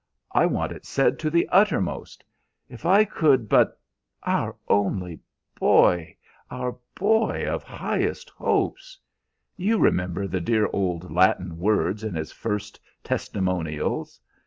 [0.31, 2.23] I want it said to the uttermost.
[2.67, 3.79] If I could but
[4.23, 5.19] our only
[5.59, 6.17] boy
[6.49, 8.97] our boy of 'highest hopes'!
[9.57, 14.19] You remember the dear old Latin words in his first 'testimonials'?"